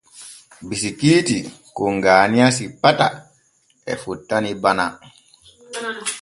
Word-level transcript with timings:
Bisikiiti 0.67 1.37
kon 1.75 1.95
Gaaniya 2.03 2.47
simpata 2.57 3.07
e 3.91 3.93
fottani 4.03 4.51
Bana. 4.63 4.85